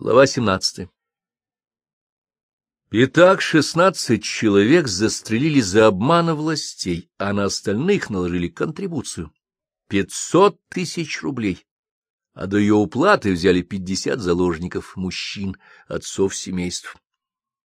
[0.00, 0.88] Глава 17
[2.92, 9.34] Итак, шестнадцать человек застрелили за обмана властей, а на остальных наложили контрибуцию—
[9.88, 11.66] пятьсот тысяч рублей.
[12.32, 15.56] А до ее уплаты взяли пятьдесят заложников, мужчин,
[15.88, 16.96] отцов семейств.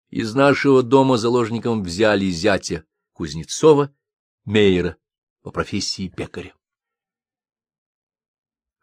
[0.09, 3.95] Из нашего дома заложником взяли зятя Кузнецова,
[4.47, 4.97] Мейера
[5.43, 6.55] по профессии пекаря.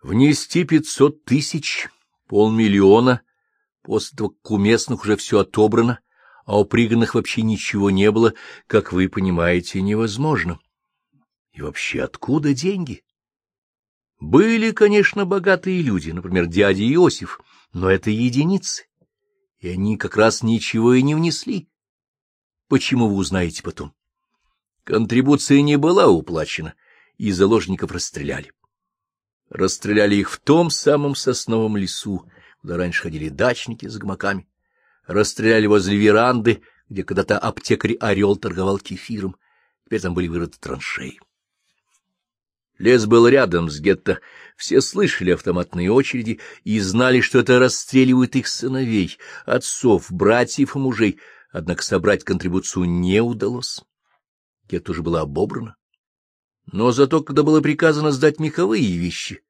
[0.04, 1.90] Внести пятьсот тысяч,
[2.28, 3.24] полмиллиона—
[3.84, 6.00] После того, как у местных уже все отобрано,
[6.46, 8.34] а у приганных вообще ничего не было,
[8.68, 10.60] как вы понимаете, невозможно.
[11.54, 13.04] И вообще откуда деньги?
[14.20, 17.42] Были, конечно, богатые люди, например, дядя Иосиф,
[17.74, 18.86] но это единицы,
[19.60, 21.68] и они как раз ничего и не внесли.
[22.68, 23.94] Почему вы узнаете потом?
[24.84, 26.76] Контрибуция не была уплачена,
[27.18, 28.52] и заложников расстреляли.
[29.50, 32.26] Расстреляли их в том самом сосновом лесу,
[32.62, 34.48] куда раньше ходили дачники с гмаками,
[35.06, 39.36] расстреляли возле веранды, где когда-то аптекарь Орел торговал кефиром,
[39.86, 41.20] теперь там были вырыты траншеи.
[42.78, 44.22] Лес был рядом с гетто,
[44.56, 51.20] все слышали автоматные очереди и знали, что это расстреливают их сыновей, отцов, братьев и мужей,
[51.52, 53.82] однако собрать контрибуцию не удалось.
[54.68, 55.76] Гетто уже было обобрано.
[56.72, 59.44] Но зато, когда было приказано сдать меховые вещи,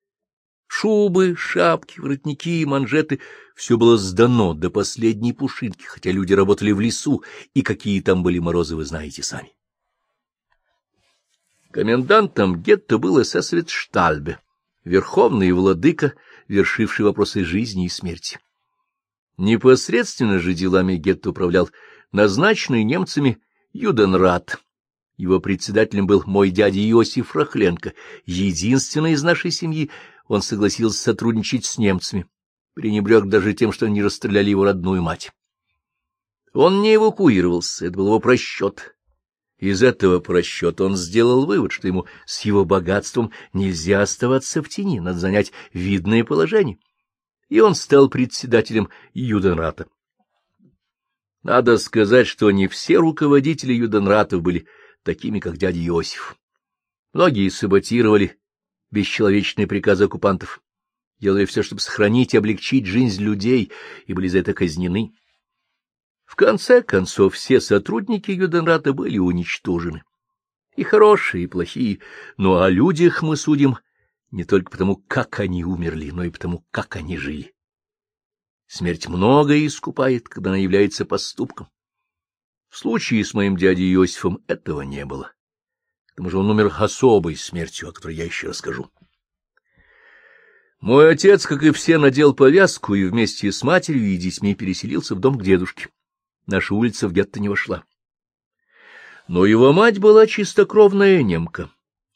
[0.74, 3.20] Шубы, шапки, воротники, манжеты—
[3.56, 8.40] все было сдано до последней пушинки, хотя люди работали в лесу, и какие там были
[8.40, 9.52] морозы, вы знаете сами.
[11.72, 14.40] Комендантом гетто был эсэсовец Штальбе,
[14.86, 16.14] верховный владыка,
[16.48, 18.40] вершивший вопросы жизни и смерти.
[19.38, 21.70] Непосредственно же делами гетто управлял
[22.14, 23.40] назначенный немцами
[23.74, 24.58] Юденрат.
[25.18, 27.94] Его председателем был мой дядя Иосиф Рахленко,
[28.26, 29.92] единственный из нашей семьи,
[30.32, 32.26] он согласился сотрудничать с немцами,
[32.74, 35.30] пренебрег даже тем, что они расстреляли его родную мать.
[36.54, 38.96] Он не эвакуировался, это был его просчет.
[39.58, 45.02] Из этого просчета он сделал вывод, что ему с его богатством нельзя оставаться в тени,
[45.02, 46.80] надо занять видное положение.
[47.50, 49.88] И он стал председателем Юденрата.
[51.44, 54.66] Надо сказать, что не все руководители Юденратов были
[55.04, 56.38] такими, как дядя Иосиф.
[57.12, 58.41] Многие саботировали
[58.92, 60.62] бесчеловечные приказы оккупантов,
[61.20, 63.72] делали все, чтобы сохранить и облегчить жизнь людей,
[64.06, 65.14] и были за это казнены.
[66.26, 70.04] В конце концов, все сотрудники Юденрата были уничтожены.
[70.76, 72.00] И хорошие, и плохие,
[72.38, 73.78] но о людях мы судим
[74.32, 77.54] не только потому, как они умерли, но и потому, как они жили.
[78.68, 81.68] Смерть многое искупает, когда она является поступком.
[82.70, 85.34] В случае с моим дядей Иосифом этого не было.
[86.22, 88.92] Тому же он умер особой смертью, о которой я еще расскажу.
[90.80, 95.20] Мой отец, как и все, надел повязку и вместе с матерью и детьми переселился в
[95.20, 95.90] дом к дедушке.
[96.46, 97.84] Наша улица в гетто не вошла.
[99.28, 101.72] Но его мать была чистокровная немка.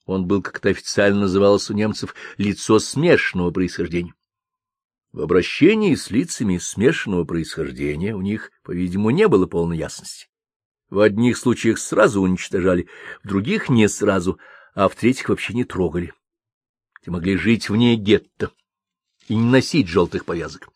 [0.05, 4.13] Он был, как это официально называлось у немцев, лицо смешанного происхождения.
[5.13, 10.27] В обращении с лицами смешанного происхождения у них, по-видимому, не было полной ясности.
[10.89, 12.87] В одних случаях сразу уничтожали,
[13.23, 14.39] в других не сразу,
[14.73, 16.13] а в третьих вообще не трогали.
[17.03, 18.51] Те могли жить вне гетто
[19.27, 20.69] и не носить желтых повязок.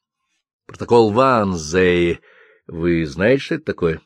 [0.66, 2.22] Протокол Ванзее.
[2.68, 4.02] Вы знаете, что это такое?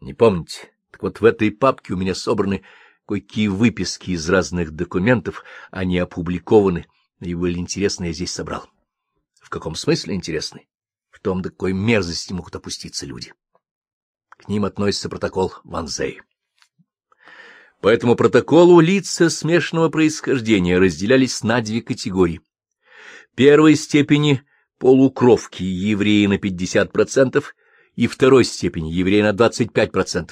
[0.00, 0.72] Не помните?
[0.90, 2.62] Так вот в этой папке у меня собраны
[3.06, 6.86] кое-какие выписки из разных документов, они опубликованы,
[7.20, 8.68] и были интересны, я здесь собрал.
[9.40, 10.68] В каком смысле интересны?
[11.10, 13.32] В том, до какой мерзости могут опуститься люди.
[14.38, 16.20] К ним относится протокол Ванзей.
[17.80, 22.40] По этому протоколу лица смешанного происхождения разделялись на две категории.
[23.34, 24.42] Первой степени
[24.78, 27.44] полукровки евреи на 50%
[27.94, 30.30] и второй степени евреи на 25%.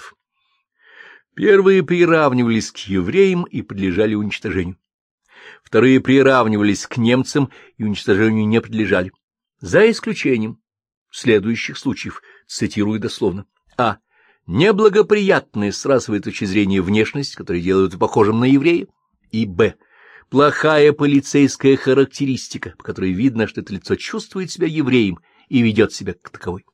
[1.34, 4.78] Первые приравнивались к евреям и подлежали уничтожению.
[5.62, 9.12] Вторые приравнивались к немцам и уничтожению не подлежали.
[9.60, 10.60] За исключением
[11.10, 13.46] следующих случаев, цитирую дословно.
[13.76, 13.98] А.
[14.46, 18.86] Неблагоприятная с расовой точки зрения внешность, которая делает похожим на еврея.
[19.30, 19.74] И Б.
[20.28, 25.18] Плохая полицейская характеристика, по которой видно, что это лицо чувствует себя евреем
[25.48, 26.66] и ведет себя как таковой.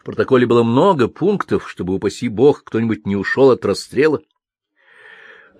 [0.00, 4.20] В протоколе было много пунктов, чтобы, упаси бог, кто-нибудь не ушел от расстрела.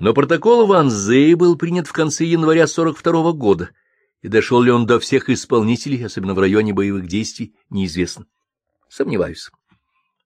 [0.00, 3.70] Но протокол Ван Зей был принят в конце января 42 -го года,
[4.22, 8.26] и дошел ли он до всех исполнителей, особенно в районе боевых действий, неизвестно.
[8.88, 9.50] Сомневаюсь.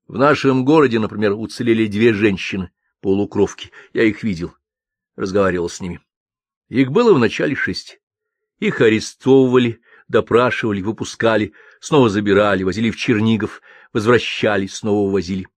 [0.09, 2.71] В нашем городе, например, уцелели две женщины,
[3.01, 3.71] полукровки.
[3.93, 4.55] Я их видел,
[5.17, 6.01] разговаривал с ними.
[6.69, 8.01] Их было в начале шесть.
[8.59, 13.61] Их арестовывали, допрашивали, выпускали, снова забирали, возили в Чернигов,
[13.93, 15.49] возвращали, снова увозили.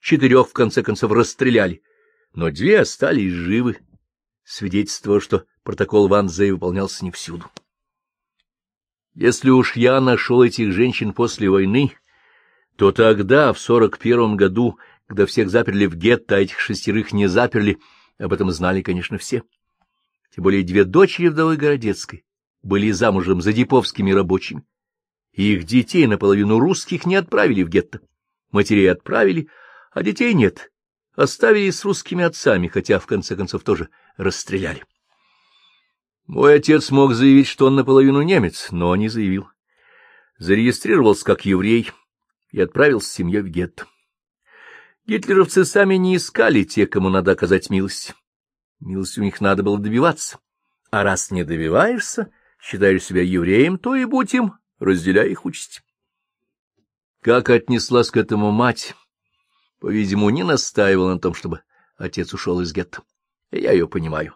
[0.00, 1.82] Четырех, в конце концов, расстреляли,
[2.34, 3.78] но две остались живы,
[4.44, 7.46] свидетельство, что протокол Ван Зей выполнялся не всюду.
[9.14, 11.92] Если уж я нашел этих женщин после войны,
[12.78, 14.78] то тогда, в сорок первом году,
[15.08, 17.78] когда всех заперли в гетто, а этих шестерых не заперли,
[18.18, 19.42] об этом знали, конечно, все.
[20.32, 22.24] Тем более две дочери вдовы Городецкой
[22.62, 24.62] были замужем за диповскими рабочими.
[25.32, 28.00] Их детей наполовину русских не отправили в гетто.
[28.52, 29.48] Матерей отправили,
[29.90, 30.70] а детей нет.
[31.16, 34.84] Оставили с русскими отцами, хотя, в конце концов, тоже расстреляли.
[36.28, 39.48] Мой отец мог заявить, что он наполовину немец, но не заявил.
[40.38, 41.90] Зарегистрировался как еврей
[42.50, 43.86] и отправился с семьей в гетто.
[45.06, 48.14] Гитлеровцы сами не искали те, кому надо оказать милость.
[48.80, 50.38] Милость у них надо было добиваться.
[50.90, 52.30] А раз не добиваешься,
[52.60, 55.82] считаешь себя евреем, то и будь им, разделяй их участь.
[57.20, 58.94] Как отнеслась к этому мать?
[59.80, 61.62] По-видимому, не настаивала на том, чтобы
[61.96, 63.02] отец ушел из гетто.
[63.50, 64.34] Я ее понимаю.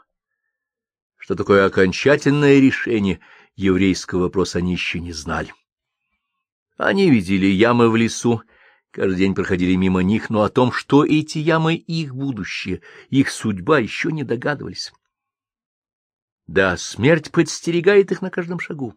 [1.16, 3.20] Что такое окончательное решение
[3.54, 5.52] еврейского вопроса они еще не знали.
[6.76, 8.42] Они видели ямы в лесу,
[8.90, 13.78] каждый день проходили мимо них, но о том, что эти ямы— их будущее, их судьба,
[13.78, 14.92] еще не догадывались.
[16.46, 18.94] Да, смерть подстерегает их на каждом шагу.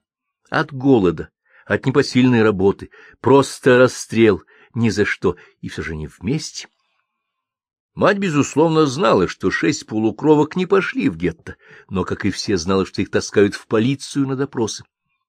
[0.50, 1.30] От голода,
[1.66, 4.44] от непосильной работы, просто расстрел,
[4.74, 6.68] ни за что, и все же не вместе.
[7.94, 11.56] Мать, безусловно, знала, что шесть полукровок не пошли в гетто,
[11.90, 14.84] но, как и все, знала, что их таскают в полицию на допросы.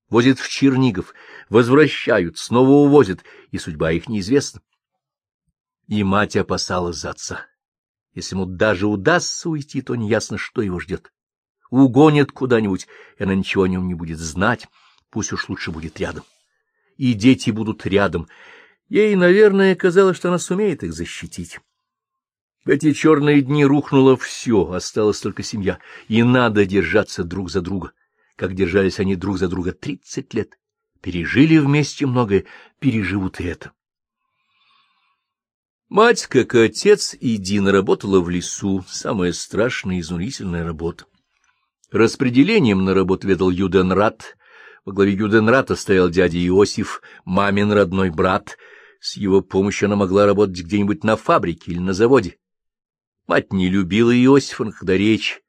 [0.09, 1.15] Возят в Чернигов,
[1.49, 4.63] возвращают, снова увозят, и судьба их неизвестна.
[5.89, 7.47] И мать опасалась за отца.
[8.15, 11.13] Если ему даже удастся уйти, то неясно, что его ждет.
[11.71, 12.87] Угонят куда-нибудь,
[13.19, 14.69] и она ничего о нем не будет знать,
[15.11, 16.25] пусть уж лучше будет рядом.
[16.97, 18.29] И дети будут рядом.
[18.89, 21.59] Ей, наверное, казалось, что она сумеет их защитить.
[22.65, 27.93] В эти черные дни рухнуло все, осталась только семья, и надо держаться друг за друга,
[28.37, 30.59] как держались они друг за друга тридцать лет.
[31.01, 32.45] Пережили вместе многое,
[32.79, 33.73] переживут и это.
[35.89, 41.07] Мать, как и отец, и Дина работала в лесу, самая страшная и изнурительная работа.
[41.91, 44.37] Распределением на работу ведал Юденрат,
[44.85, 48.57] во главе Юденрата стоял дядя Иосиф, мамин родной брат.
[49.01, 52.39] С его помощью она могла работать где-нибудь на фабрике или на заводе.
[53.27, 55.43] Мать не любила Иосифа, когда речь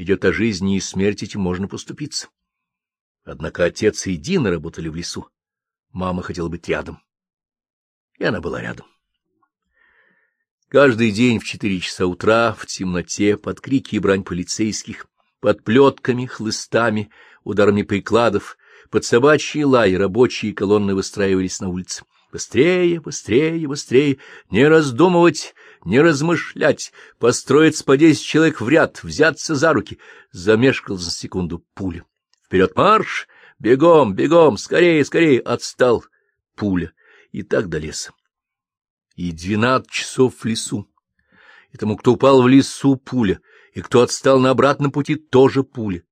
[0.00, 2.28] идет о жизни и смерти, этим можно поступиться.
[3.24, 5.28] Однако отец и Дина работали в лесу.
[5.92, 7.02] Мама хотела быть рядом.
[8.18, 8.86] И она была рядом.
[10.68, 15.06] Каждый день в четыре часа утра, в темноте, под крики и брань полицейских,
[15.40, 17.10] под плетками, хлыстами,
[17.44, 18.56] ударами прикладов,
[18.88, 22.04] под собачьи лай рабочие колонны выстраивались на улице.
[22.32, 24.18] Быстрее, быстрее, быстрее,
[24.50, 25.54] не раздумывать,
[25.84, 29.98] не размышлять, построиться по десять человек в ряд, взяться за руки.
[30.32, 32.04] Замешкал за секунду пуля.
[32.44, 33.28] Вперед марш!
[33.58, 35.40] Бегом, бегом, скорее, скорее!
[35.40, 36.04] Отстал
[36.54, 36.92] пуля.
[37.32, 38.12] И так до леса.
[39.16, 40.88] И двенадцать часов в лесу.
[41.72, 43.40] И тому, кто упал в лесу, пуля,
[43.72, 46.02] и кто отстал на обратном пути, тоже пуля.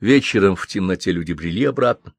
[0.00, 2.14] Вечером в темноте люди брели обратно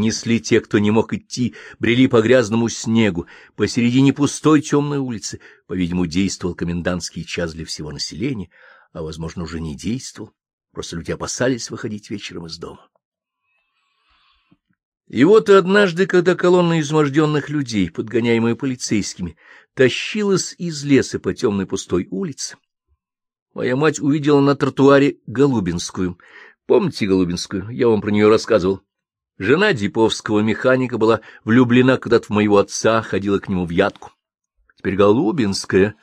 [0.00, 3.26] несли те, кто не мог идти, брели по грязному снегу,
[3.56, 5.40] посередине пустой темной улицы.
[5.66, 8.50] По-видимому, действовал комендантский час для всего населения,
[8.92, 10.32] а, возможно, уже не действовал.
[10.72, 12.88] Просто люди опасались выходить вечером из дома.
[15.08, 19.36] И вот однажды, когда колонна изможденных людей, подгоняемая полицейскими,
[19.74, 22.56] тащилась из леса по темной пустой улице,
[23.54, 26.18] моя мать увидела на тротуаре Голубинскую.
[26.66, 27.70] Помните Голубинскую?
[27.70, 28.82] Я вам про нее рассказывал.
[29.38, 34.12] Жена диповского механика была влюблена когда-то в моего отца, ходила к нему в ядку.
[34.78, 35.94] Теперь Голубинская,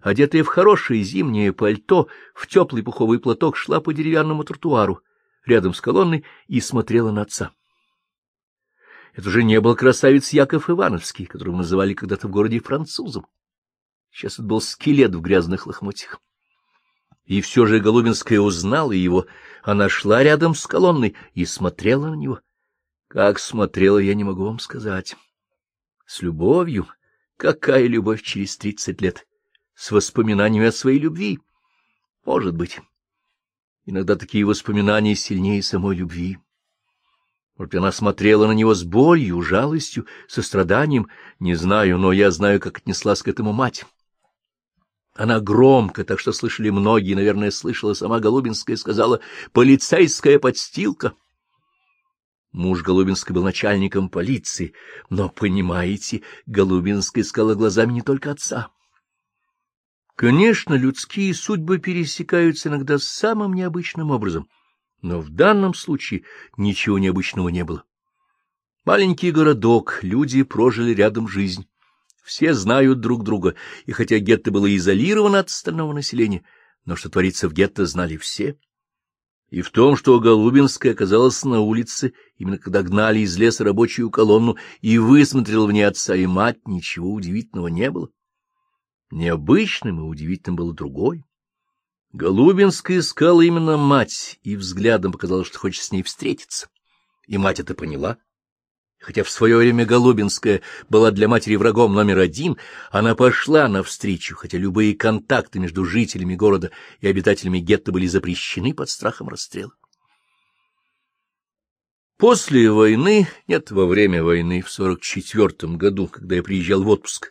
[0.00, 5.00] одетая в хорошее зимнее пальто, в теплый пуховый платок, шла по деревянному тротуару
[5.44, 7.52] рядом с колонной и смотрела на отца.
[9.14, 13.26] Это уже не был красавец Яков Ивановский, которого называли когда-то в городе французом.
[14.12, 16.20] Сейчас это был скелет в грязных лохмотьях.
[17.24, 19.26] И все же Голубинская узнала его.
[19.64, 22.40] Она шла рядом с колонной и смотрела на него.
[23.16, 25.16] Как смотрела, я не могу вам сказать.
[26.04, 26.86] С любовью?
[27.38, 29.26] Какая любовь через тридцать лет?
[29.74, 31.40] С воспоминаниями о своей любви?
[32.26, 32.78] Может быть.
[33.86, 36.36] Иногда такие воспоминания сильнее самой любви.
[37.56, 41.08] Вот она смотрела на него с болью, жалостью, состраданием.
[41.40, 43.86] Не знаю, но я знаю, как отнеслась к этому мать.
[45.14, 49.20] Она громко, так что слышали многие, наверное, слышала сама Голубинская, сказала
[49.52, 51.14] «полицейская подстилка».
[52.56, 54.72] Муж Голубинской был начальником полиции,
[55.10, 58.70] но, понимаете, Голубинская искала глазами не только отца.
[60.14, 64.48] Конечно, людские судьбы пересекаются иногда самым необычным образом,
[65.02, 66.24] но в данном случае
[66.56, 67.84] ничего необычного не было.
[68.86, 71.68] Маленький городок, люди прожили рядом жизнь.
[72.24, 76.42] Все знают друг друга, и хотя гетто было изолировано от остального населения,
[76.86, 78.58] но что творится в гетто, знали все.
[79.50, 84.56] И в том, что Голубинская оказалась на улице, именно когда гнали из леса рабочую колонну
[84.80, 88.08] и высмотрел в ней отца и мать, ничего удивительного не было.
[89.10, 91.24] Необычным и удивительным было другое.
[92.12, 96.68] Голубинская искала именно мать, и взглядом показалось, что хочет с ней встретиться.
[97.28, 98.18] И мать это поняла.
[98.98, 102.56] Хотя в свое время Голубинская была для матери врагом номер один,
[102.90, 108.88] она пошла навстречу, хотя любые контакты между жителями города и обитателями гетто были запрещены под
[108.88, 109.72] страхом расстрела.
[112.16, 117.30] После войны, нет, во время войны, в сорок четвертом году, когда я приезжал в отпуск,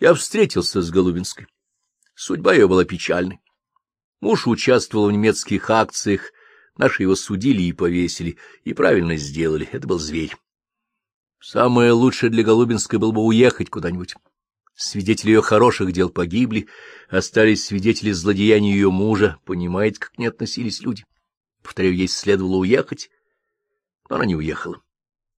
[0.00, 1.46] я встретился с Голубинской.
[2.14, 3.40] Судьба ее была печальной.
[4.22, 6.32] Муж участвовал в немецких акциях,
[6.78, 10.34] наши его судили и повесили, и правильно сделали, это был зверь.
[11.40, 14.14] Самое лучшее для Голубинской было бы уехать куда-нибудь.
[14.74, 16.68] Свидетели ее хороших дел погибли,
[17.08, 21.04] остались свидетели злодеяния ее мужа, понимаете, как не относились люди.
[21.62, 23.10] Повторяю, ей следовало уехать,
[24.08, 24.82] но она не уехала.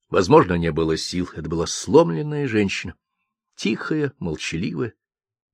[0.09, 2.95] Возможно, не было сил, это была сломленная женщина,
[3.55, 4.95] тихая, молчаливая,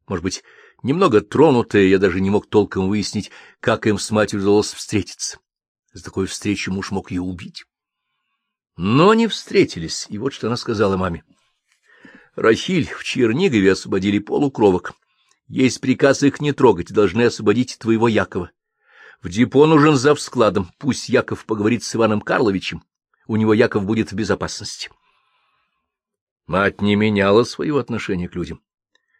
[0.06, 0.44] может быть,
[0.82, 5.38] немного тронутая, я даже не мог толком выяснить, как им с матерью удалось встретиться.
[5.92, 7.64] За такой встречи муж мог ее убить.
[8.76, 11.24] Но они встретились, и вот что она сказала маме.
[12.34, 14.92] Рахиль, в Чернигове освободили полукровок.
[15.46, 18.50] Есть приказ их не трогать, должны освободить твоего Якова.
[19.22, 22.82] В депо нужен зав складом, пусть Яков поговорит с Иваном Карловичем,
[23.26, 24.90] у него Яков будет в безопасности.
[26.46, 28.62] Мать не меняла своего отношения к людям.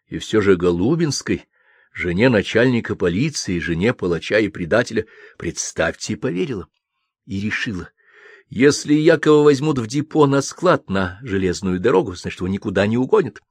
[0.07, 1.45] И все же Голубинской,
[1.91, 5.05] жене начальника полиции, жене палача и предателя,
[5.37, 6.67] представьте, поверила
[7.25, 7.89] и решила,
[8.49, 13.41] если Якова возьмут в депо на склад на железную дорогу, значит, его никуда не угонят.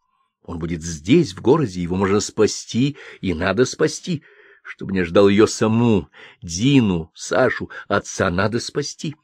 [0.43, 4.23] Он будет здесь, в городе, его можно спасти, и надо спасти.
[4.63, 6.09] Чтобы не ждал ее саму,
[6.43, 9.17] Дину, Сашу, отца надо спасти.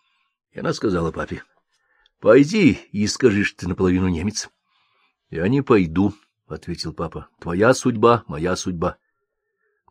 [0.53, 1.43] И она сказала папе,—
[2.21, 4.50] Пойди и скажи, что ты наполовину немец.—
[5.31, 6.15] Я не пойду,—
[6.47, 8.99] ответил папа.— Твоя судьба, моя судьба.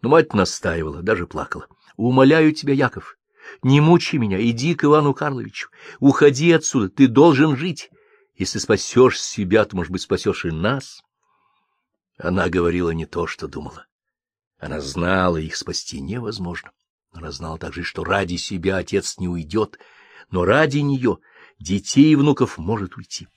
[0.01, 1.67] Но мать настаивала, даже плакала.—
[1.97, 3.17] Умоляю тебя, Яков,
[3.63, 7.89] не мучи меня, иди к Ивану Карловичу, уходи отсюда, ты должен жить.
[8.35, 11.01] Если спасешь себя, то, может быть, спасешь и нас.
[12.17, 13.85] Она говорила не то, что думала.
[14.57, 16.71] Она знала, их спасти невозможно.
[17.11, 19.79] Она знала также, что ради себя отец не уйдет,
[20.31, 21.17] но ради нее,
[21.59, 23.27] детей и внуков, может уйти.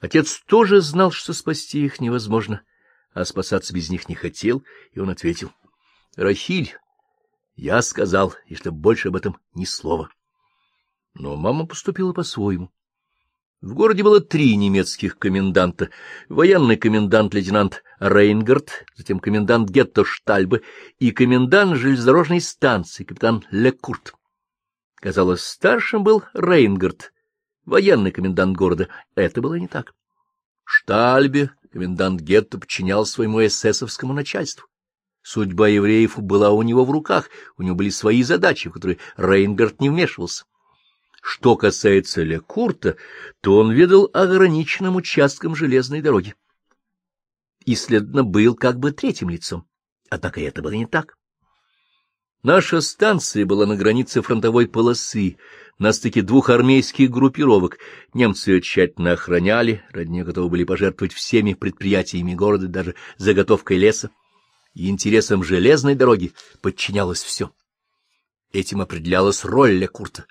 [0.00, 2.62] Отец тоже знал, что спасти их невозможно,
[3.14, 5.52] а спасаться без них не хотел, и он ответил.—
[6.16, 6.76] Рахиль,
[7.58, 10.08] я сказал, и что больше об этом ни слова.
[11.14, 12.70] Но мама поступила по-своему.
[13.60, 15.90] В городе было три немецких коменданта.
[16.28, 20.62] Военный комендант-лейтенант Рейнгард, затем комендант гетто Штальбе
[21.00, 24.14] и комендант железнодорожной станции, капитан Лекурт.
[24.94, 27.12] Казалось, старшим был Рейнгард,
[27.64, 28.88] военный комендант города.
[29.16, 29.94] Это было не так.
[30.62, 34.68] Штальбе, комендант гетто, подчинял своему эсэсовскому начальству.
[35.30, 39.78] Судьба евреев была у него в руках, у него были свои задачи, в которые Рейнгард
[39.78, 40.46] не вмешивался.
[41.20, 42.96] Что касается Лекурта,
[43.42, 46.34] то он ведал ограниченным участком железной дороги.
[47.66, 49.68] И, следовательно, был как бы третьим лицом.
[50.08, 51.18] Однако это было не так.
[52.42, 55.36] Наша станция была на границе фронтовой полосы,
[55.78, 57.76] на стыке двух армейских группировок.
[58.14, 64.10] Немцы ее тщательно охраняли, ради нее готовы были пожертвовать всеми предприятиями города, даже заготовкой леса
[64.78, 66.32] и интересам железной дороги
[66.62, 67.50] подчинялось все.
[68.52, 70.26] Этим определялась роль Лекурта.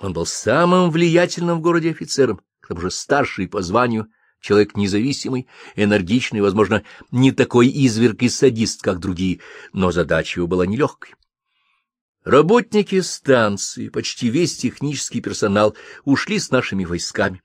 [0.00, 4.06] Он был самым влиятельным в городе офицером, к тому же старший по званию,
[4.40, 9.40] человек независимый, энергичный, возможно, не такой изверг и садист, как другие,
[9.74, 11.14] но задача его была нелегкой.
[12.24, 17.42] Работники станции, почти весь технический персонал ушли с нашими войсками.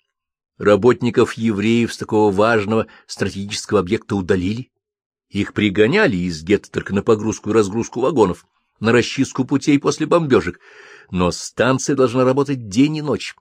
[0.58, 4.72] Работников евреев с такого важного стратегического объекта удалили.
[5.30, 8.46] Их пригоняли из гетто только на погрузку и разгрузку вагонов,
[8.80, 10.60] на расчистку путей после бомбежек,
[11.12, 13.36] но станция должна работать день и ночь.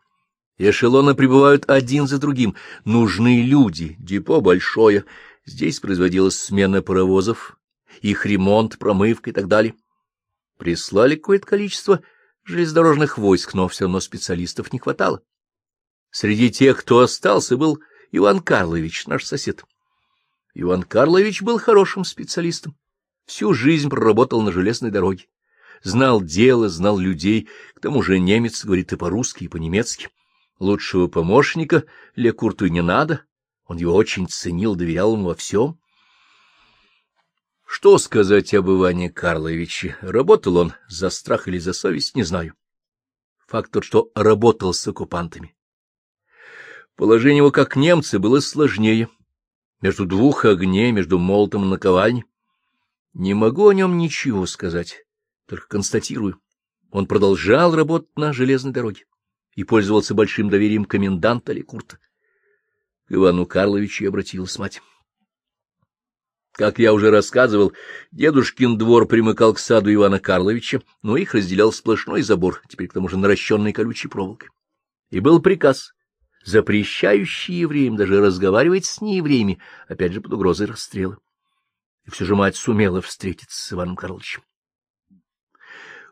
[0.57, 5.05] Эшелоны прибывают один за другим, нужны люди, депо большое,
[5.45, 7.59] здесь производилась смена паровозов,
[8.01, 9.75] их ремонт, промывка и так далее.
[10.59, 12.01] Прислали какое-то количество
[12.45, 15.23] железнодорожных войск, но все равно специалистов не хватало.
[16.11, 17.81] Среди тех, кто остался, был
[18.13, 19.65] Иван Карлович, наш сосед.
[20.55, 22.77] Иван Карлович был хорошим специалистом.
[23.27, 25.27] Всю жизнь проработал на железной дороге.
[25.83, 30.09] Знал дело, знал людей, к тому же немец говорит и по-русски, и по-немецки.
[30.61, 31.85] Лучшего помощника
[32.15, 33.25] Лекурту не надо,
[33.67, 35.79] он его очень ценил, доверял ему во всем.
[37.67, 39.97] Что сказать об Иване Карловиче?
[40.01, 42.55] Работал он за страх или за совесть, не знаю.
[43.49, 45.57] Факт тот, что работал с оккупантами.
[46.95, 49.09] Положение его, как немцы, было сложнее.
[49.85, 52.25] Между двух огней, между молотом и наковальней.
[53.13, 55.05] Не могу о нем ничего сказать,
[55.47, 56.41] только констатирую.
[56.91, 59.05] Он продолжал работать на железной дороге
[59.55, 61.99] и пользовался большим доверием коменданта Лекурта.
[63.09, 64.81] К Ивану Карловичу обратилась мать.
[66.53, 67.75] Как я уже рассказывал,
[68.11, 73.09] дедушкин двор примыкал к саду Ивана Карловича, но их разделял сплошной забор, теперь к тому
[73.09, 74.49] же наращенной колючей проволокой.
[75.11, 75.93] И был приказ,
[76.45, 81.19] запрещающий евреям даже разговаривать с неевреями, опять же под угрозой расстрела.
[82.05, 84.43] И все же мать сумела встретиться с Иваном Карловичем.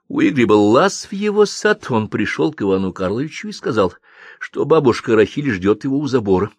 [0.09, 3.95] У Игоря был лаз в его сад, он пришел к Ивану Карловичу и сказал,
[4.41, 6.51] что бабушка Рахиль ждет его у забора.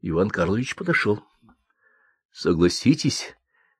[0.00, 1.22] Иван Карлович подошел.
[2.30, 3.34] Согласитесь,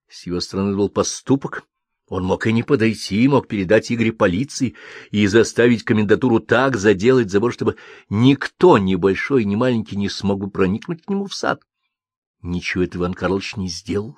[0.09, 1.65] с его стороны был поступок.
[2.09, 4.75] Он мог и не подойти, мог передать Игоря полиции
[5.11, 7.77] и заставить комендатуру так заделать забор, чтобы
[8.09, 11.63] никто, ни большой, ни маленький, не смог бы проникнуть к нему в сад.
[12.41, 14.17] Ничего этого Иван Карлович не сделал.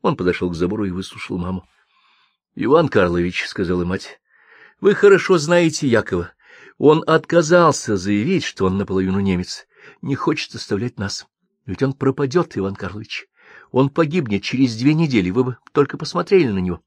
[0.00, 1.66] Он подошел к забору и выслушал маму.—
[2.54, 4.20] Иван Карлович,— сказала мать,—
[4.80, 6.32] вы хорошо знаете Якова.
[6.78, 9.66] Он отказался заявить, что он наполовину немец,
[10.00, 11.26] не хочет оставлять нас.
[11.66, 13.26] Ведь он пропадет, Иван Карлович.
[13.72, 16.82] Он погибнет через две недели, вы бы только посмотрели на него.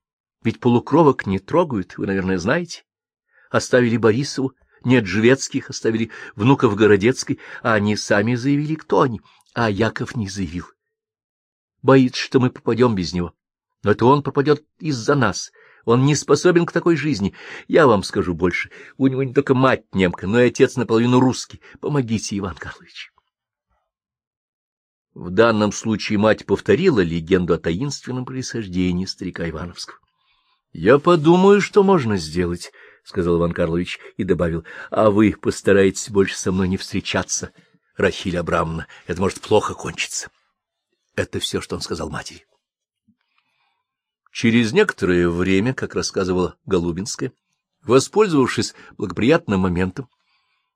[0.47, 2.85] Ведь полукровок не трогают, вы, наверное, знаете.
[3.49, 4.53] Оставили Борисову,
[4.85, 9.19] нет Жвецких, оставили внуков Городецкой, а они сами заявили, кто они,
[9.53, 10.63] а Яков не заявил.
[11.81, 13.33] Боится, что мы попадем без него.
[13.83, 15.51] Но это он пропадет из-за нас.
[15.83, 17.33] Он не способен к такой жизни.
[17.67, 18.71] Я вам скажу больше.
[18.95, 21.59] У него не только мать немка, но и отец наполовину русский.
[21.81, 23.11] Помогите, Иван Карлович.
[25.13, 29.99] В данном случае мать повторила легенду о таинственном происхождении старика Ивановского.—
[30.77, 32.71] Я подумаю, что можно сделать,—
[33.03, 37.51] сказал Иван Карлович и добавил,— а вы постарайтесь больше со мной не встречаться,
[37.95, 40.29] Рахиль Абрамовна, это может плохо кончиться.
[41.15, 42.45] Это все, что он сказал матери.
[44.31, 47.31] Через некоторое время, как рассказывала Голубинская,
[47.81, 50.07] воспользовавшись благоприятным моментом,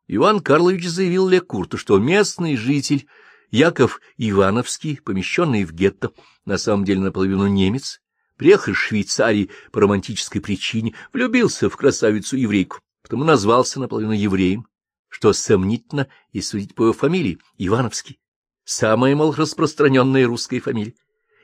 [0.08, 3.06] Иван Карлович заявил Лекурту, что местный житель
[3.52, 6.12] Яков Ивановский, помещенный в гетто,
[6.46, 8.02] на самом деле наполовину немец,
[8.41, 14.65] приехал из Швейцарии по романтической причине, влюбился в красавицу-еврейку, потому назвался наполовину евреем,
[15.10, 18.19] что сомнительно, и судить по его фамилии, Ивановский,
[18.63, 20.95] самая, мол, распространенная русская фамилия.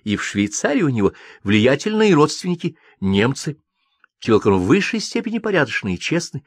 [0.05, 3.61] И в Швейцарии у него влиятельные родственники, немцы,
[4.17, 6.43] Человек в высшей степени порядочный и честный,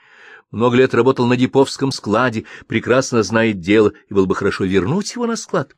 [0.51, 5.27] много лет работал на Диповском складе, прекрасно знает дело, и было бы хорошо вернуть его
[5.29, 5.77] на склад.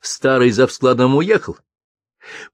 [0.00, 1.56] Старый за складом уехал.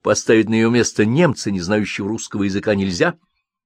[0.03, 3.19] Поставить на ее место немца, не знающего русского языка, нельзя,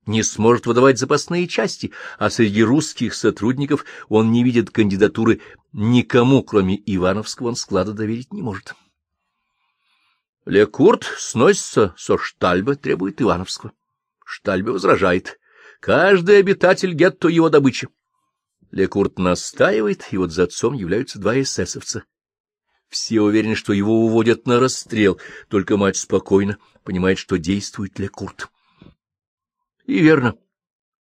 [0.06, 5.40] не сможет выдавать запасные части, а среди русских сотрудников он не видит кандидатуры
[5.72, 8.74] никому, кроме Ивановского, он склада доверить не может.
[10.44, 13.72] Лекурт сносится со штальба, требует Ивановского.
[14.24, 15.38] Штальбе возражает.
[15.80, 17.88] Каждый обитатель гетто— его добыча.
[18.70, 22.04] Лекурт настаивает, и вот за отцом являются два эсэсовца.
[22.94, 28.48] Все уверены, что его уводят на расстрел, только мать спокойно понимает, что действует Лекурт.
[29.84, 30.36] И верно.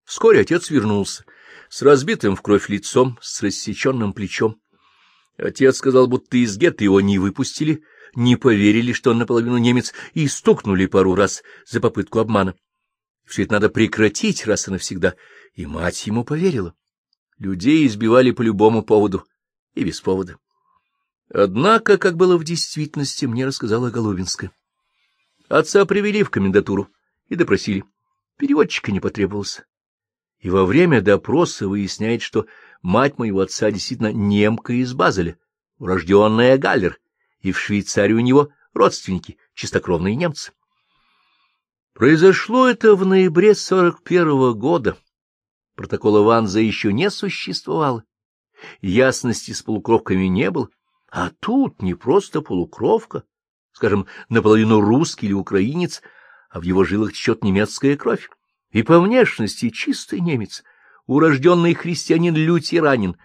[0.05, 1.24] Вскоре отец вернулся,
[1.68, 4.61] с разбитым в кровь лицом, с рассеченным плечом.
[5.37, 7.83] Отец сказал, будто из гетто его не выпустили,
[8.14, 12.55] не поверили, что он наполовину немец, и стукнули пару раз за попытку обмана.
[13.26, 15.16] Все это надо прекратить раз и навсегда.
[15.55, 16.72] И мать ему поверила.
[17.38, 19.26] Людей избивали по любому поводу
[19.74, 20.38] и без повода.
[21.32, 24.50] Однако, как было в действительности, мне рассказала Голубинская.
[25.48, 26.88] Отца привели в комендатуру
[27.28, 27.84] и допросили.
[28.36, 29.64] Переводчика не потребовался.
[30.40, 32.46] И во время допроса выясняет, что
[32.82, 35.38] мать моего отца действительно немка из Базеля,
[35.78, 36.98] урожденная Галлер,
[37.40, 40.52] и в Швейцарии у него родственники, чистокровные немцы.
[41.94, 44.96] Произошло это в ноябре 41-го года.
[45.76, 48.04] Протокола Ванза еще не существовало.
[48.80, 50.70] Ясности с полукровками не было.
[51.11, 53.25] А тут не просто полукровка,
[53.73, 56.03] скажем, наполовину русский или украинец,
[56.51, 58.31] а в его жилах течет немецкая кровь.
[58.70, 60.62] и по внешности чистый немец,
[61.07, 63.16] урожденный христианин-лютеранин,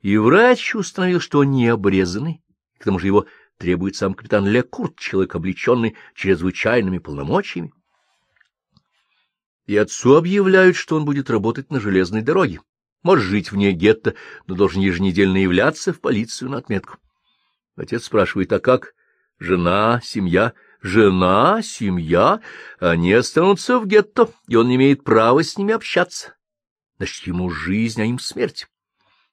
[0.00, 2.42] и врач установил, что он не обрезанный,
[2.78, 3.26] к тому же его
[3.58, 7.74] требует сам капитан Лекурт, человек, облеченный чрезвычайными полномочиями.
[9.66, 12.62] И отцу объявляют, что он будет работать на железной дороге,
[13.02, 14.14] может жить вне гетто,
[14.46, 16.96] но должен еженедельно являться в полицию на отметку.
[17.76, 18.94] Отец спрашивает, а как?
[19.38, 20.54] Жена, семья?
[20.80, 22.40] Жена, семья?
[22.78, 26.36] Они останутся в гетто, и он не имеет права с ними общаться.
[26.98, 28.68] Значит, ему жизнь, а им смерть.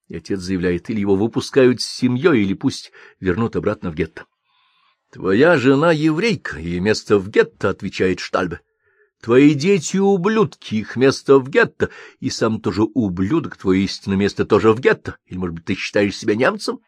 [0.08, 4.25] И отец заявляет, или его выпускают с семьей, или пусть вернут обратно в гетто.—
[5.12, 8.62] Твоя жена еврейка, и место в гетто,— отвечает Штальбе.—
[9.21, 14.71] Твои дети— ублюдки, их место в гетто, и сам тоже ублюдок, твое истинное место тоже
[14.71, 15.17] в гетто.
[15.25, 16.80] Или, может быть, ты считаешь себя немцем?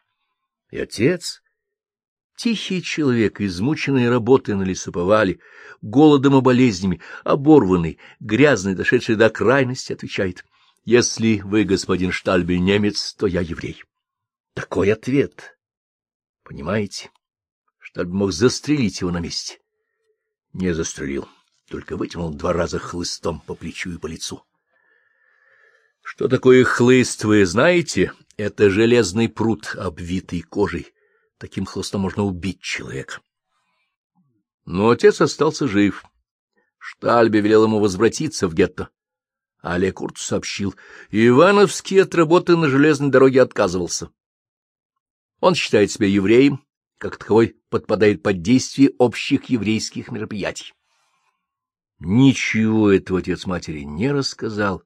[0.70, 1.42] И отец
[2.36, 5.38] Тихий человек, измученный работой на лесоповале,
[5.82, 10.44] голодом и болезнями, оборванный, грязный, дошедший до крайности, отвечает,
[10.84, 13.82] «Если вы, господин Штальбель, немец, то я еврей».
[14.54, 15.56] Такой ответ.
[16.42, 17.10] Понимаете?
[17.78, 19.60] Штальбель мог застрелить его на месте.
[20.52, 21.28] Не застрелил,
[21.68, 24.44] только вытянул два раза хлыстом по плечу и по лицу.
[26.02, 28.12] Что такое хлыст, вы знаете?
[28.36, 30.94] Это железный пруд, обвитый кожей
[31.38, 33.20] Таким хлыстом можно убить человека.
[34.64, 36.04] Но отец остался жив.
[36.78, 38.90] Штальбе велел ему возвратиться в гетто.
[39.60, 40.74] А Лекурт сообщил,
[41.10, 44.10] Ивановский от работы на железной дороге отказывался.
[45.40, 46.62] Он считает себя евреем,
[46.98, 50.74] как таковой подпадает под действие общих еврейских мероприятий.
[51.98, 54.82] Ничего этого отец матери не рассказал,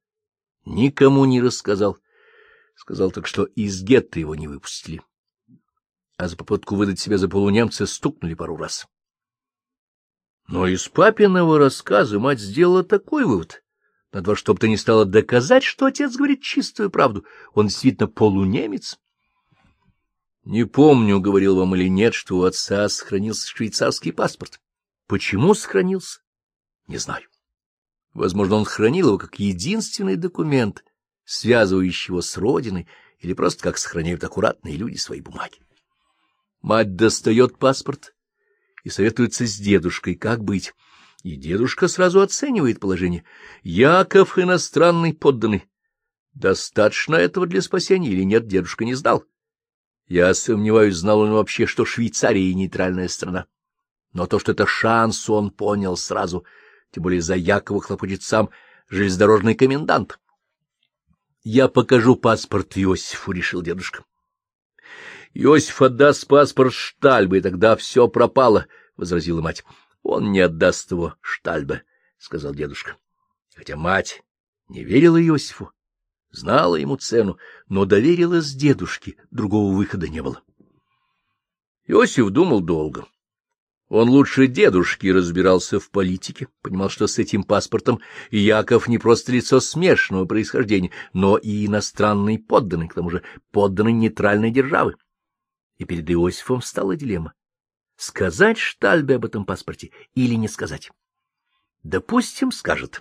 [0.65, 1.99] никому не рассказал.
[2.77, 5.03] Сказал так, что из гетто его не выпустили
[6.19, 8.87] а за попытку выдать себя за полунемца стукнули пару раз.
[10.49, 13.63] Но из папиного рассказа мать сделала такой вывод.
[14.13, 17.25] Надо во что бы то ни стало доказать, что отец говорит чистую правду.
[17.55, 18.99] Он действительно полунемец.
[20.45, 24.61] Не помню, говорил вам или нет, что у отца сохранился швейцарский паспорт.
[25.07, 26.21] Почему сохранился?
[26.87, 27.29] Не знаю.
[28.13, 30.83] Возможно, он хранил его как единственный документ,
[31.25, 32.89] связывающий его с родиной,
[33.21, 35.61] или просто как сохраняют аккуратные люди свои бумаги.
[36.61, 38.15] Мать достает паспорт
[38.85, 40.75] и советуется с дедушкой, как быть.
[41.23, 43.25] И дедушка сразу оценивает положение.
[43.63, 45.69] Яков иностранный подданный.
[46.35, 49.25] Достаточно этого для спасения или нет, дедушка не знал.
[50.07, 53.47] Я сомневаюсь, знал он вообще, что Швейцария— нейтральная страна.
[54.13, 56.45] Но то, что это шанс, он понял сразу.
[56.93, 58.49] Тем более за Якова хлопочет сам
[58.89, 60.19] железнодорожный комендант.—
[61.43, 64.05] Я покажу паспорт Иосифу,— решил дедушка.
[65.35, 69.65] Иосиф отдаст паспорт Штальбе, и тогда все пропало,— возразила мать.—
[70.03, 71.83] Он не отдаст его Штальбе,—
[72.19, 72.97] сказал дедушка.
[73.55, 74.23] Хотя мать
[74.69, 75.73] не верила Иосифу,
[76.31, 77.39] знала ему цену,
[77.69, 80.43] но доверилась дедушке, другого выхода не было.
[81.87, 83.07] Иосиф думал долго.
[83.89, 89.61] Он лучше дедушки разбирался в политике, понимал, что с этим паспортом Яков не просто лицо
[89.61, 94.97] смешанного происхождения, но и иностранный подданный, к тому же подданный нейтральной державы
[95.79, 97.33] и перед Иосифом стала дилемма—
[97.97, 100.91] сказать Штальбе об этом паспорте или не сказать.
[101.83, 103.01] Допустим, скажет.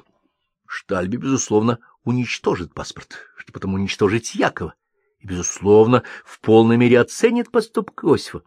[0.65, 4.75] Штальбе, безусловно, уничтожит паспорт, чтобы потом уничтожить Якова,
[5.19, 8.43] и, безусловно, в полной мере оценит поступок Иосифа.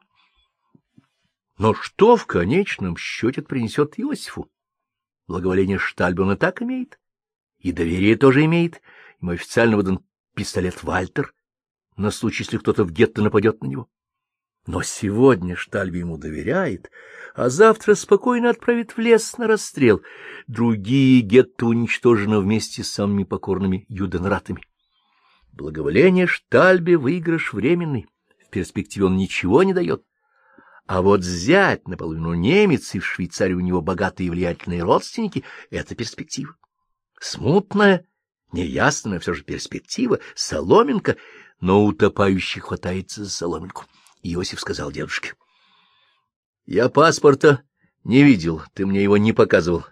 [1.58, 4.50] Но что в конечном счете принесет Иосифу?
[5.26, 6.98] Благоволение Штальбе он и так имеет,
[7.58, 8.80] и доверие тоже имеет.
[9.20, 11.34] Ему официально выдан пистолет Вальтер
[11.96, 13.88] на случай, если кто-то в гетто нападет на него.
[14.66, 16.90] Но сегодня Штальби ему доверяет,
[17.34, 20.02] а завтра спокойно отправит в лес на расстрел.
[20.46, 24.62] Другие гетто уничтожены вместе с самыми покорными юденратами.
[25.52, 28.06] Благоволение Штальбе выигрыш временный,
[28.46, 30.04] в перспективе он ничего не дает.
[30.86, 35.94] А вот взять наполовину немец, и в Швейцарии у него богатые и влиятельные родственники— это
[35.94, 36.56] перспектива.
[37.20, 38.06] Смутная,
[38.52, 41.16] неясная все же перспектива, соломинка,
[41.60, 43.84] но утопающий хватается за соломинку.
[44.22, 45.34] Иосиф сказал дедушке.—
[46.66, 47.62] Я паспорта
[48.04, 49.84] не видел, ты мне его не показывал.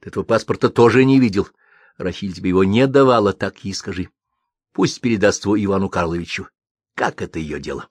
[0.00, 1.48] Ты этого паспорта тоже не видел.
[1.96, 4.08] Рахиль тебе его не давала, так и скажи.
[4.72, 6.48] Пусть передаст его Ивану Карловичу.
[6.94, 7.88] Как это ее дело?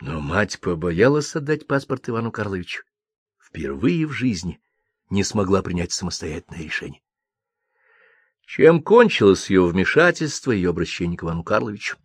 [0.00, 2.84] Но мать побоялась отдать паспорт Ивану Карловичу.
[3.38, 4.60] Впервые в жизни
[5.10, 7.02] не смогла принять самостоятельное решение.
[8.46, 11.96] Чем кончилось ее вмешательство, ее обращение к Ивану Карловичу?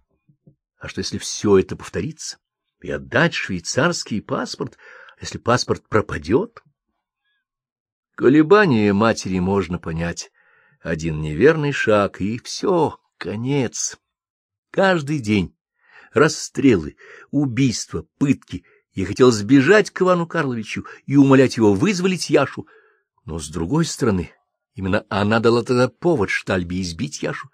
[0.77, 2.37] А что, если все это повторится?
[2.85, 4.77] И отдать швейцарский паспорт,
[5.19, 6.61] если паспорт пропадет?
[8.15, 10.31] Колебания матери можно понять.
[10.81, 13.97] Один неверный шаг, и все, конец.
[14.71, 15.55] Каждый день
[16.13, 16.95] расстрелы,
[17.31, 18.63] убийства, пытки.
[18.93, 22.67] Я хотел сбежать к Ивану Карловичу и умолять его вызволить Яшу.
[23.25, 24.31] Но, с другой стороны,
[24.75, 27.49] именно она дала тогда повод Штальбе избить Яшу.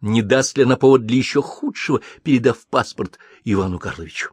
[0.00, 4.30] Не даст ли она повод для еще худшего, передав паспорт Ивану Карловичу?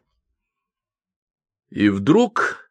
[1.74, 2.70] И вдруг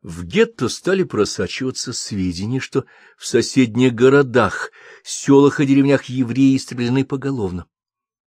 [0.00, 2.86] в гетто стали просачиваться сведения, что
[3.18, 4.70] в соседних городах,
[5.04, 7.68] селах и деревнях евреи истреблены поголовно,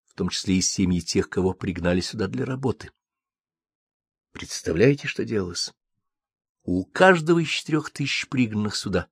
[0.05, 2.91] в том числе и семьи тех, кого пригнали сюда для работы.
[4.33, 5.73] Представляете, что делалось?
[6.63, 9.09] У каждого из четырех тысяч пригнанных сюда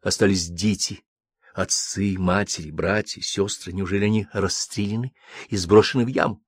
[0.00, 1.04] остались дети,
[1.52, 3.74] отцы, матери, братья, сестры.
[3.74, 5.12] Неужели они расстреляны
[5.50, 6.42] и сброшены в яму?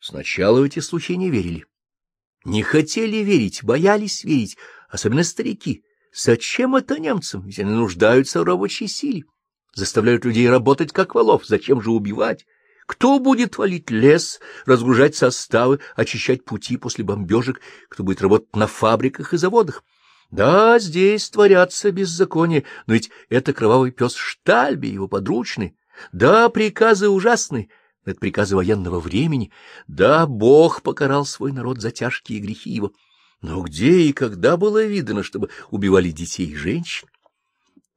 [0.00, 1.66] Сначала в эти слухи не верили.
[2.44, 4.56] Не хотели верить, боялись верить,
[4.88, 5.84] особенно старики.
[6.12, 7.46] Зачем это немцам?
[7.46, 9.24] Ведь они нуждаются в рабочей силе.
[9.74, 11.44] Заставляют людей работать, как волов.
[11.46, 12.46] Зачем же убивать?
[12.86, 17.60] Кто будет валить лес, разгружать составы, очищать пути после бомбежек?
[17.88, 19.84] Кто будет работать на фабриках и заводах?
[20.30, 25.76] Да, здесь творятся беззакония, но ведь это кровавый пес Штальби, его подручный.
[26.12, 27.08] Да, приказы
[28.00, 29.50] ужасные, это приказы военного времени.
[29.86, 32.92] Да, Бог покарал свой народ за тяжкие грехи его.
[33.42, 37.08] Но где и когда было видно, чтобы убивали детей и женщин?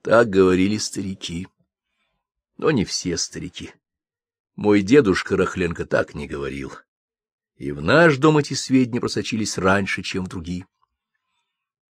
[0.02, 1.48] Так говорили старики.
[2.58, 3.72] Но не все старики.
[4.56, 6.72] Мой дедушка Рахленко так не говорил.
[7.58, 10.66] И в наш дом эти сведения просочились раньше, чем в другие.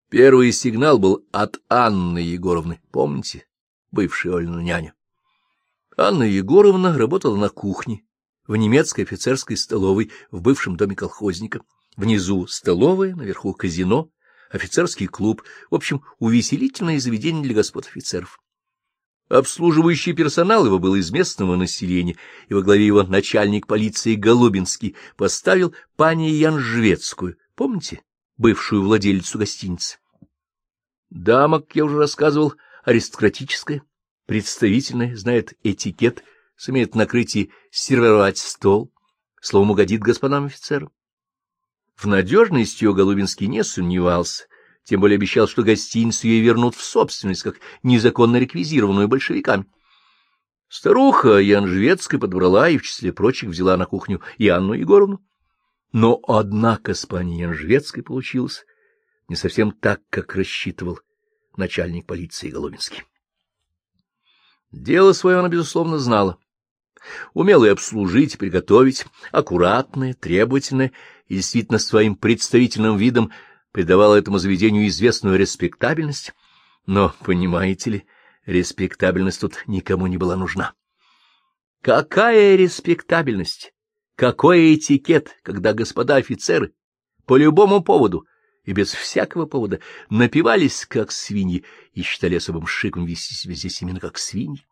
[0.10, 3.48] Первый сигнал был от Анны Егоровны, помните,
[3.92, 4.94] бывшая Ольна няня.
[5.98, 8.04] Анна Егоровна работала на кухне,
[8.48, 11.62] в немецкой офицерской столовой в бывшем доме колхозника.
[11.96, 14.10] Внизу столовая, наверху казино,
[14.50, 18.40] офицерский клуб, в общем, увеселительное заведение для господ офицеров.
[19.30, 22.18] Обслуживающий персонал его был из местного населения,
[22.50, 28.02] и во главе его начальник полиции Голубинский поставил пани Янжвецкую, помните,
[28.38, 30.00] бывшую владелицу гостиницы.
[31.10, 32.54] Дама, как я уже рассказывал,
[32.84, 33.84] аристократическая,
[34.26, 36.24] представительная, знает этикет,
[36.56, 38.92] сумеет накрыть и сервировать стол,
[39.42, 40.92] словом, угодит господам офицерам.
[41.96, 44.46] В надежности ее Голубинский не сомневался,
[44.84, 49.66] тем более обещал, что гостиницу ей вернут в собственность, как незаконно реквизированную большевиками.
[50.68, 55.24] Старуха Янжвецкая подобрала и, в числе прочих, взяла на кухню и Анну Егоровну.
[55.92, 58.66] Но, однако, с пани Янжвецкой получилось
[59.30, 61.00] не совсем так, как рассчитывал
[61.56, 63.04] начальник полиции Голубинский.
[64.74, 66.40] Дело свое она, безусловно, знала.
[67.34, 70.92] Умела и обслужить, приготовить, аккуратная, требовательная
[71.28, 73.32] и действительно своим представительным видом
[73.72, 76.34] придавала этому заведению известную респектабельность.
[76.88, 78.06] Но, понимаете ли,
[78.46, 80.74] респектабельность тут никому не была нужна.
[81.82, 83.74] Какая респектабельность?
[84.16, 86.74] Какой этикет, когда господа офицеры
[87.26, 88.26] по любому поводу
[88.66, 94.00] и без всякого повода напивались, как свиньи, и считали особым шиком вести себя здесь именно
[94.00, 94.66] как свиньи.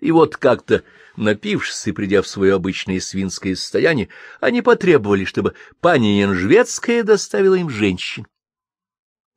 [0.00, 0.82] И вот как-то,
[1.16, 4.08] напившись и придя в свое обычное свинское состояние,
[4.40, 8.26] они потребовали, чтобы пани Янжвецкая доставила им женщин.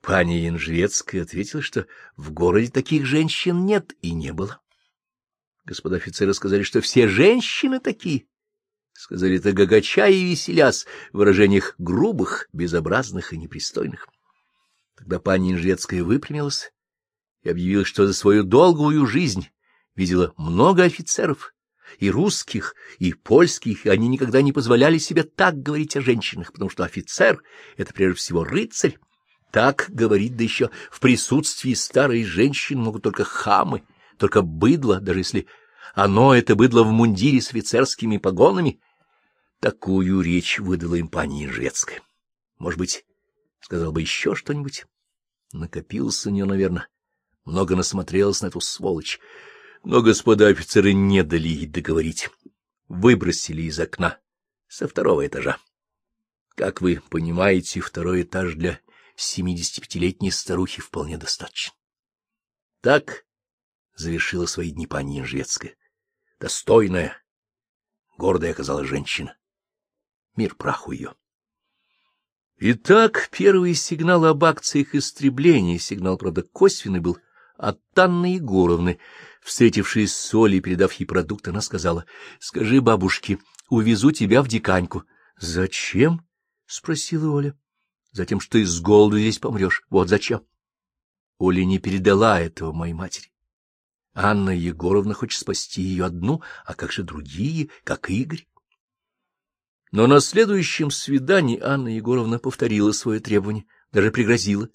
[0.02, 4.62] Пани Янжвецкая ответила, что в городе таких женщин нет и не было.
[5.66, 8.26] Господа офицеры сказали, что все женщины такие.
[8.94, 14.08] Сказали это гагача и веселяс в выражениях грубых, безобразных и непристойных.
[14.96, 16.72] Тогда пани Янжвецкая выпрямилась
[17.42, 19.50] и объявила, что за свою долгую жизнь
[19.96, 21.54] видела много офицеров,
[22.00, 26.70] и русских, и польских, и они никогда не позволяли себе так говорить о женщинах, потому
[26.70, 27.42] что офицер—
[27.78, 28.98] это прежде всего рыцарь.
[29.52, 33.84] Так говорить, да еще в присутствии старой женщины могут только хамы,
[34.18, 35.48] только быдло, даже если
[35.94, 38.80] оно— это быдло в мундире с офицерскими погонами.
[39.60, 42.02] Такую речь выдала им пани Ижецкая.
[42.58, 43.06] Может быть,
[43.62, 44.86] сказал бы еще что-нибудь.
[45.52, 46.88] Накопился у нее, наверное.
[47.46, 49.20] Много насмотрелась на эту сволочь
[49.84, 52.30] но господа офицеры не дали ей договорить.
[52.88, 54.20] Выбросили из окна
[54.68, 55.58] со второго этажа.
[56.56, 58.80] Как вы понимаете, второй этаж для
[59.16, 61.74] семидесятипятилетней старухи вполне достаточно.
[62.82, 63.26] Так
[63.96, 65.76] завершила свои дни пани Янжвецкая.
[66.40, 67.22] Достойная,
[68.18, 69.36] гордая оказалась женщина.
[70.36, 71.14] Мир праху ее.
[72.58, 77.18] Итак, первый сигнал об акциях истребления, сигнал, правда, косвенный был
[77.58, 79.00] от Анны Егоровны,
[79.44, 82.06] Встретившись с Олей передав ей продукт, она сказала,—
[82.40, 85.04] Скажи бабушке, увезу тебя в диканьку.—
[85.40, 86.26] Зачем?—
[86.66, 87.58] спросила Оля.—
[88.14, 89.84] Затем, что с голоду здесь помрешь.
[89.90, 90.46] Вот зачем.
[91.40, 93.33] Оля не передала этого моей матери.
[94.14, 98.48] Анна Егоровна хочет спасти ее одну, а как же другие, как Игорь?
[99.92, 104.70] Но на следующем свидании Анна Егоровна повторила свое требование, даже пригрозила.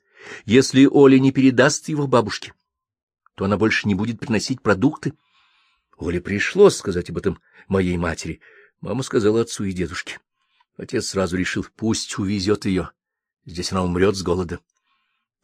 [0.45, 2.53] Если Оля не передаст его бабушке,
[3.35, 5.15] то она больше не будет приносить продукты.
[5.97, 8.41] Оле пришлось сказать об этом моей матери.
[8.81, 10.21] Мама сказала отцу и дедушке.
[10.77, 12.91] Отец сразу решил, пусть увезет ее.
[13.45, 14.61] Здесь она умрет с голода.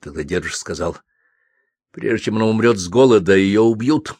[0.00, 0.98] Тогда дедушка сказал,
[1.94, 4.14] прежде чем она умрет с голода, ее убьют.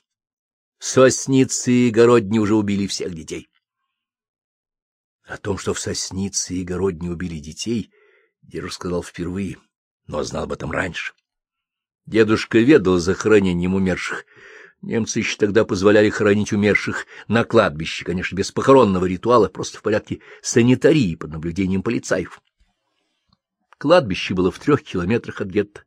[0.78, 3.48] Сосницы и Городни уже убили всех детей.
[5.24, 7.90] О том, что в Соснице и Городни убили детей,
[8.42, 9.56] дедушка сказал впервые,
[10.06, 11.14] но знал об этом раньше.
[12.06, 14.24] Дедушка ведал захоронением умерших.
[14.80, 20.20] Немцы еще тогда позволяли хоронить умерших на кладбище, конечно, без похоронного ритуала, просто в порядке
[20.42, 22.40] санитарии под наблюдением полицаев.
[23.78, 25.84] Кладбище было в трех километрах от гетто.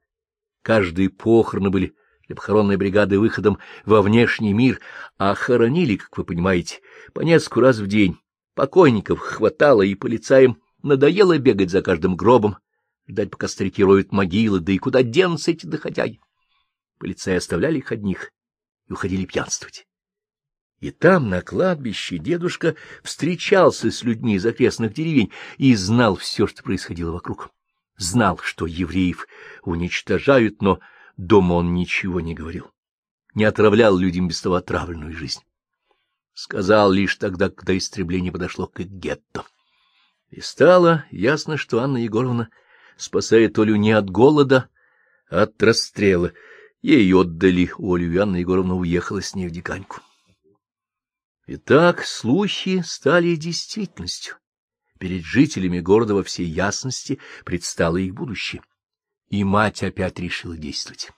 [0.68, 1.96] Каждые похороны были
[2.28, 4.82] для похоронной бригады выходом во внешний мир,
[5.18, 6.82] а хоронили, как вы понимаете,
[7.14, 8.18] по несколько раз в день.
[8.54, 12.58] Покойников хватало, и полицаям надоело бегать за каждым гробом,
[13.08, 16.20] ждать, пока старики роют могилы, да и куда денутся эти доходяги.
[17.00, 18.32] Полицаи оставляли их одних
[18.90, 19.88] и уходили пьянствовать.
[20.82, 26.62] И там, на кладбище, дедушка встречался с людьми из окрестных деревень и знал все, что
[26.62, 27.52] происходило вокруг.
[27.98, 29.28] Знал, что евреев
[29.64, 30.80] уничтожают, но
[31.18, 32.72] дома он ничего не говорил,
[33.34, 35.42] не отравлял людям без того отравленную жизнь.
[36.34, 39.46] Сказал лишь тогда, когда истребление подошло к гетто.
[40.30, 42.50] И стало ясно, что Анна Егоровна
[42.98, 44.70] спасает Олю не от голода,
[45.32, 46.34] а от расстрела.
[46.84, 50.02] Ей отдали Олю, и Анна Егоровна уехала с ней в Диканьку.
[51.48, 54.36] Итак, слухи стали действительностью.
[55.00, 58.62] Перед жителями города во всей ясности предстало их будущее.
[59.30, 61.12] И мать опять решила действовать.